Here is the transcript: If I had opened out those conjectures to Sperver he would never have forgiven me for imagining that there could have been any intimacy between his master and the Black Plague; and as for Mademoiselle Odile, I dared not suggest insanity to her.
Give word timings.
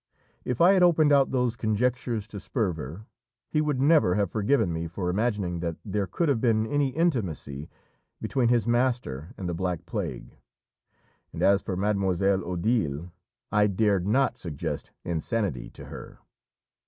If 0.43 0.61
I 0.61 0.73
had 0.73 0.81
opened 0.81 1.13
out 1.13 1.29
those 1.29 1.55
conjectures 1.55 2.25
to 2.29 2.39
Sperver 2.39 3.05
he 3.51 3.61
would 3.61 3.79
never 3.79 4.15
have 4.15 4.31
forgiven 4.31 4.73
me 4.73 4.87
for 4.87 5.11
imagining 5.11 5.59
that 5.59 5.77
there 5.85 6.07
could 6.07 6.27
have 6.27 6.41
been 6.41 6.65
any 6.65 6.87
intimacy 6.87 7.69
between 8.19 8.49
his 8.49 8.65
master 8.67 9.31
and 9.37 9.47
the 9.47 9.53
Black 9.53 9.85
Plague; 9.85 10.39
and 11.31 11.43
as 11.43 11.61
for 11.61 11.75
Mademoiselle 11.77 12.43
Odile, 12.43 13.11
I 13.51 13.67
dared 13.67 14.07
not 14.07 14.39
suggest 14.39 14.91
insanity 15.05 15.69
to 15.69 15.85
her. 15.85 16.17